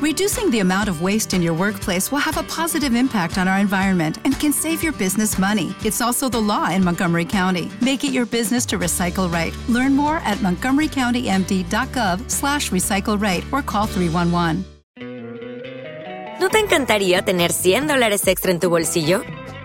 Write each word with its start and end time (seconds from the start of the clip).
Reducing 0.00 0.48
the 0.52 0.60
amount 0.60 0.88
of 0.88 1.02
waste 1.02 1.34
in 1.34 1.42
your 1.42 1.54
workplace 1.54 2.12
will 2.12 2.20
have 2.20 2.36
a 2.36 2.44
positive 2.44 2.94
impact 2.94 3.36
on 3.36 3.48
our 3.48 3.58
environment 3.58 4.18
and 4.24 4.38
can 4.38 4.52
save 4.52 4.80
your 4.80 4.92
business 4.92 5.38
money. 5.38 5.74
It's 5.84 6.00
also 6.00 6.28
the 6.28 6.40
law 6.40 6.70
in 6.70 6.84
Montgomery 6.84 7.24
County. 7.24 7.68
Make 7.80 8.04
it 8.04 8.12
your 8.12 8.24
business 8.24 8.64
to 8.66 8.78
recycle 8.78 9.28
right. 9.28 9.52
Learn 9.68 9.96
more 9.96 10.18
at 10.18 10.38
montgomerycountymd.gov 10.38 12.30
slash 12.30 12.70
recycle 12.70 13.20
right 13.20 13.44
or 13.50 13.60
call 13.60 13.86
311. 13.86 14.64
¿No 16.38 16.48
te 16.48 16.60
encantaría 16.60 17.22
tener 17.22 17.52
100 17.52 17.88
dólares 17.88 18.24
extra 18.28 18.52
en 18.52 18.60
tu 18.60 18.70
bolsillo? 18.70 19.24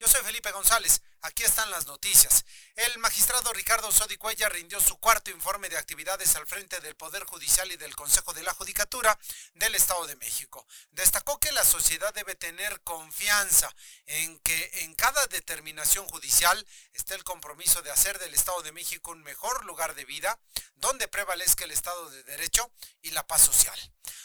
Yo 0.00 0.06
soy 0.06 0.22
Felipe 0.22 0.52
González. 0.52 1.02
Aquí 1.22 1.42
están 1.42 1.72
las 1.72 1.88
noticias. 1.88 2.44
El 2.76 2.98
magistrado 2.98 3.52
Ricardo 3.52 3.90
Sodicuella 3.90 4.48
rindió 4.48 4.80
su 4.80 4.96
cuarto 4.98 5.32
informe 5.32 5.68
de 5.68 5.76
actividades 5.76 6.36
al 6.36 6.46
frente 6.46 6.78
del 6.78 6.94
Poder 6.94 7.24
Judicial 7.24 7.72
y 7.72 7.76
del 7.76 7.96
Consejo 7.96 8.32
de 8.32 8.44
la 8.44 8.54
Judicatura 8.54 9.18
del 9.54 9.74
Estado 9.74 10.06
de 10.06 10.14
México. 10.14 10.64
Destacó 10.92 11.40
que 11.40 11.50
la 11.50 11.64
sociedad 11.64 12.14
debe 12.14 12.36
tener 12.36 12.80
confianza 12.82 13.74
en 14.06 14.38
que 14.38 14.70
en 14.82 14.94
cada 14.94 15.26
determinación 15.26 16.06
judicial 16.06 16.64
esté 16.92 17.16
el 17.16 17.24
compromiso 17.24 17.82
de 17.82 17.90
hacer 17.90 18.20
del 18.20 18.34
Estado 18.34 18.62
de 18.62 18.70
México 18.70 19.10
un 19.10 19.24
mejor 19.24 19.64
lugar 19.64 19.96
de 19.96 20.04
vida, 20.04 20.38
donde 20.76 21.08
prevalezca 21.08 21.64
el 21.64 21.72
Estado 21.72 22.08
de 22.10 22.22
Derecho 22.22 22.70
y 23.02 23.10
la 23.10 23.26
paz 23.26 23.42
social. 23.42 23.76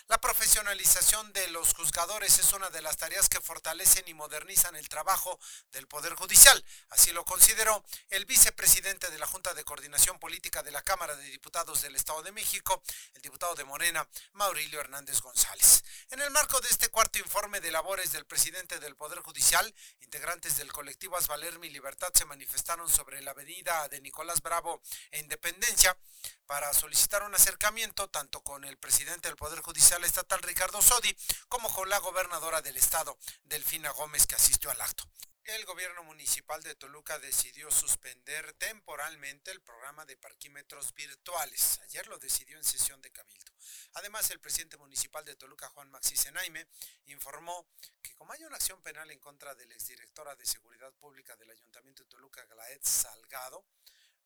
La 0.10 0.20
profesionalización 0.20 1.32
de 1.32 1.48
los 1.48 1.74
juzgadores 1.74 2.38
es 2.38 2.52
una 2.52 2.70
de 2.70 2.82
las 2.82 2.98
tareas 2.98 3.30
que 3.30 3.40
fortalecen 3.40 4.04
y 4.08 4.14
modernizan 4.14 4.76
el 4.76 4.90
trabajo 4.90 5.40
del 5.72 5.88
Poder 5.88 6.14
Judicial. 6.14 6.64
Así 6.90 7.12
lo 7.14 7.24
consideró 7.24 7.84
el 8.10 8.26
vice 8.26 8.44
vicepresidente 8.44 9.10
de 9.10 9.18
la 9.18 9.26
Junta 9.26 9.54
de 9.54 9.64
Coordinación 9.64 10.20
Política 10.20 10.62
de 10.64 10.72
la 10.72 10.82
Cámara 10.82 11.16
de 11.16 11.24
Diputados 11.24 11.82
del 11.82 11.96
Estado 11.96 12.22
de 12.24 12.34
México, 12.34 12.84
el 13.14 13.22
diputado 13.22 13.56
de 13.56 13.64
Morena, 13.64 14.06
Maurilio 14.34 14.82
Hernández 14.82 15.22
González. 15.22 15.82
En 16.10 16.20
el 16.20 16.30
marco 16.32 16.60
de 16.60 16.68
este 16.68 16.90
cuarto 16.90 17.20
informe 17.20 17.62
de 17.62 17.72
labores 17.72 18.12
del 18.12 18.26
presidente 18.26 18.82
del 18.82 18.98
Poder 18.98 19.20
Judicial, 19.20 19.74
integrantes 20.02 20.58
del 20.58 20.74
colectivo 20.74 21.16
Asvalermi 21.16 21.70
Libertad 21.70 22.10
se 22.14 22.26
manifestaron 22.26 22.90
sobre 22.90 23.22
la 23.22 23.32
avenida 23.32 23.88
de 23.88 24.02
Nicolás 24.02 24.42
Bravo 24.42 24.82
e 25.12 25.20
Independencia 25.20 25.98
para 26.46 26.74
solicitar 26.74 27.24
un 27.24 27.34
acercamiento 27.34 28.10
tanto 28.10 28.42
con 28.42 28.66
el 28.66 28.78
presidente 28.78 29.30
del 29.30 29.38
Poder 29.38 29.62
Judicial 29.62 29.93
Estatal 30.02 30.42
Ricardo 30.42 30.82
Sodi 30.82 31.16
como 31.48 31.72
con 31.72 31.88
la 31.88 32.00
gobernadora 32.00 32.62
del 32.62 32.78
estado, 32.78 33.18
Delfina 33.44 33.92
Gómez, 33.92 34.26
que 34.26 34.34
asistió 34.34 34.72
al 34.72 34.82
acto. 34.82 35.04
El 35.44 35.66
gobierno 35.66 36.04
municipal 36.04 36.64
de 36.64 36.74
Toluca 36.74 37.20
decidió 37.20 37.70
suspender 37.70 38.54
temporalmente 38.54 39.52
el 39.52 39.62
programa 39.62 40.06
de 40.06 40.18
parquímetros 40.18 40.94
virtuales. 40.94 41.80
Ayer 41.84 42.08
lo 42.08 42.18
decidió 42.18 42.58
en 42.58 42.64
sesión 42.64 43.02
de 43.02 43.12
cabildo. 43.12 43.52
Además, 43.94 44.32
el 44.32 44.40
presidente 44.40 44.78
municipal 44.78 45.24
de 45.26 45.36
Toluca, 45.36 45.70
Juan 45.70 45.92
Maxi 45.92 46.16
Senaime, 46.16 46.66
informó 47.08 47.68
que 48.02 48.16
como 48.16 48.32
hay 48.32 48.44
una 48.46 48.56
acción 48.56 48.82
penal 48.82 49.12
en 49.12 49.20
contra 49.20 49.54
de 49.54 49.66
la 49.66 49.74
exdirectora 49.74 50.34
de 50.36 50.46
Seguridad 50.46 50.94
Pública 50.94 51.36
del 51.36 51.52
Ayuntamiento 51.52 52.04
de 52.04 52.10
Toluca, 52.10 52.46
Glaed 52.46 52.80
Salgado, 52.82 53.66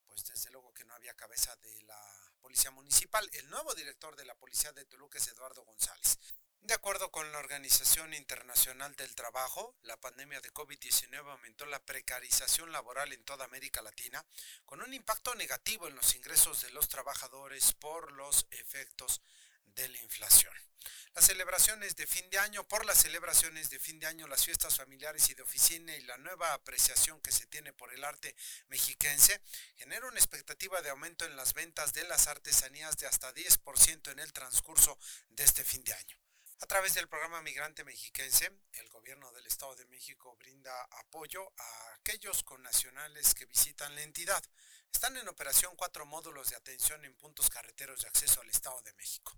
pues 0.07 0.25
desde 0.25 0.49
luego 0.51 0.73
que 0.73 0.85
no 0.85 0.93
había 0.93 1.13
cabeza 1.13 1.55
de 1.57 1.81
la 1.83 1.99
Policía 2.41 2.71
Municipal. 2.71 3.29
El 3.33 3.49
nuevo 3.49 3.73
director 3.75 4.15
de 4.15 4.25
la 4.25 4.35
Policía 4.35 4.71
de 4.71 4.85
Toluca 4.85 5.17
es 5.17 5.27
Eduardo 5.27 5.63
González. 5.63 6.17
De 6.61 6.73
acuerdo 6.73 7.11
con 7.11 7.31
la 7.31 7.37
Organización 7.39 8.13
Internacional 8.13 8.95
del 8.95 9.15
Trabajo, 9.15 9.77
la 9.83 9.99
pandemia 10.01 10.41
de 10.41 10.51
COVID-19 10.53 11.31
aumentó 11.31 11.65
la 11.65 11.85
precarización 11.85 12.71
laboral 12.73 13.13
en 13.13 13.23
toda 13.23 13.45
América 13.45 13.81
Latina, 13.81 14.25
con 14.65 14.81
un 14.81 14.93
impacto 14.93 15.33
negativo 15.35 15.87
en 15.87 15.95
los 15.95 16.13
ingresos 16.15 16.61
de 16.61 16.71
los 16.71 16.89
trabajadores 16.89 17.73
por 17.73 18.11
los 18.11 18.47
efectos 18.51 19.21
de 19.75 19.87
la 19.89 19.97
inflación. 19.97 20.53
Las 21.17 21.25
celebraciones 21.25 21.95
de 21.95 22.05
fin 22.05 22.29
de 22.29 22.37
año, 22.37 22.67
por 22.67 22.85
las 22.85 22.99
celebraciones 22.99 23.71
de 23.71 23.79
fin 23.79 23.99
de 23.99 24.05
año, 24.05 24.27
las 24.27 24.45
fiestas 24.45 24.77
familiares 24.77 25.27
y 25.31 25.33
de 25.33 25.41
oficina 25.41 25.95
y 25.95 26.01
la 26.01 26.17
nueva 26.17 26.53
apreciación 26.53 27.19
que 27.21 27.31
se 27.31 27.47
tiene 27.47 27.73
por 27.73 27.91
el 27.91 28.03
arte 28.03 28.35
mexiquense, 28.67 29.41
genera 29.77 30.07
una 30.07 30.19
expectativa 30.19 30.79
de 30.83 30.91
aumento 30.91 31.25
en 31.25 31.35
las 31.35 31.55
ventas 31.55 31.93
de 31.93 32.03
las 32.03 32.27
artesanías 32.27 32.97
de 32.97 33.07
hasta 33.07 33.33
10% 33.33 34.11
en 34.11 34.19
el 34.19 34.31
transcurso 34.31 34.99
de 35.29 35.43
este 35.43 35.63
fin 35.63 35.83
de 35.83 35.95
año. 35.95 36.19
A 36.59 36.65
través 36.65 36.93
del 36.95 37.07
programa 37.07 37.41
Migrante 37.41 37.83
Mexiquense, 37.83 38.51
el 38.73 38.89
gobierno 38.89 39.31
del 39.31 39.45
Estado 39.45 39.75
de 39.75 39.85
México 39.85 40.35
brinda 40.37 40.83
apoyo 40.99 41.51
a 41.57 41.93
aquellos 41.95 42.43
connacionales 42.43 43.33
que 43.35 43.45
visitan 43.45 43.93
la 43.95 44.01
entidad. 44.01 44.43
Están 44.91 45.17
en 45.17 45.27
operación 45.27 45.75
cuatro 45.75 46.05
módulos 46.05 46.49
de 46.49 46.55
atención 46.55 47.03
en 47.05 47.15
puntos 47.15 47.49
carreteros 47.49 48.01
de 48.01 48.07
acceso 48.07 48.41
al 48.41 48.49
Estado 48.49 48.81
de 48.81 48.93
México. 48.93 49.37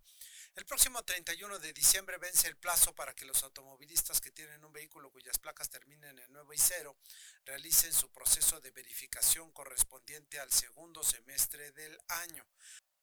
El 0.55 0.65
próximo 0.65 1.03
31 1.03 1.59
de 1.59 1.73
diciembre 1.73 2.17
vence 2.17 2.47
el 2.47 2.57
plazo 2.57 2.93
para 2.93 3.13
que 3.13 3.25
los 3.25 3.43
automovilistas 3.43 4.19
que 4.19 4.31
tienen 4.31 4.63
un 4.65 4.73
vehículo 4.73 5.11
cuyas 5.11 5.37
placas 5.37 5.69
terminen 5.69 6.17
en 6.19 6.33
9 6.33 6.55
y 6.55 6.57
0 6.57 6.97
realicen 7.45 7.93
su 7.93 8.11
proceso 8.11 8.59
de 8.59 8.71
verificación 8.71 9.51
correspondiente 9.51 10.39
al 10.39 10.51
segundo 10.51 11.03
semestre 11.03 11.71
del 11.71 11.97
año. 12.07 12.45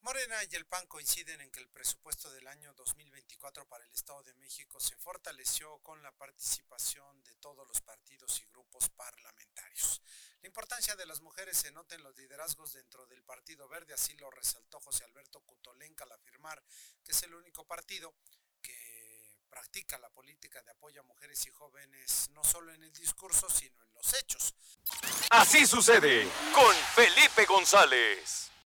Morena 0.00 0.36
y 0.44 0.54
el 0.54 0.66
PAN 0.66 0.86
coinciden 0.86 1.40
en 1.40 1.50
que 1.50 1.60
el 1.60 1.68
presupuesto 1.68 2.30
del 2.30 2.46
año 2.46 2.72
2024 2.74 3.66
para 3.68 3.84
el 3.84 3.92
Estado 3.92 4.22
de 4.22 4.34
México 4.34 4.78
se 4.78 4.96
fortaleció 4.96 5.78
con 5.78 6.02
la 6.02 6.12
participación 6.12 7.22
de 7.24 7.34
todos 7.34 7.66
los 7.66 7.80
partidos 7.80 8.40
y 8.40 8.44
grupos. 8.44 8.55
De 10.94 11.04
las 11.04 11.20
mujeres 11.20 11.58
se 11.58 11.72
nota 11.72 11.96
en 11.96 12.04
los 12.04 12.16
liderazgos 12.16 12.74
dentro 12.74 13.06
del 13.06 13.20
Partido 13.24 13.68
Verde, 13.68 13.92
así 13.92 14.16
lo 14.18 14.30
resaltó 14.30 14.78
José 14.78 15.02
Alberto 15.02 15.40
Cutolenca 15.40 16.04
al 16.04 16.12
afirmar 16.12 16.62
que 17.04 17.10
es 17.10 17.22
el 17.24 17.34
único 17.34 17.66
partido 17.66 18.14
que 18.62 19.42
practica 19.50 19.98
la 19.98 20.08
política 20.10 20.62
de 20.62 20.70
apoyo 20.70 21.00
a 21.00 21.04
mujeres 21.04 21.44
y 21.44 21.50
jóvenes 21.50 22.30
no 22.30 22.44
solo 22.44 22.72
en 22.72 22.84
el 22.84 22.92
discurso, 22.92 23.50
sino 23.50 23.82
en 23.82 23.94
los 23.94 24.14
hechos. 24.14 24.54
Así 25.30 25.66
sucede 25.66 26.30
con 26.54 26.74
Felipe 26.94 27.46
González. 27.46 28.45